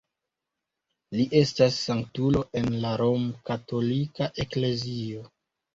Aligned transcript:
Li 1.17 1.25
estas 1.41 1.77
sanktulo 1.89 2.43
en 2.63 2.73
la 2.87 2.97
romkatolika 3.05 4.35
eklezio. 4.47 5.29